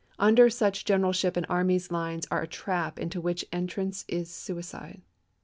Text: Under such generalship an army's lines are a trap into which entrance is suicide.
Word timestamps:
Under 0.17 0.49
such 0.49 0.83
generalship 0.83 1.37
an 1.37 1.45
army's 1.45 1.91
lines 1.91 2.25
are 2.31 2.41
a 2.41 2.47
trap 2.47 2.97
into 2.97 3.21
which 3.21 3.45
entrance 3.53 4.03
is 4.07 4.33
suicide. 4.33 5.03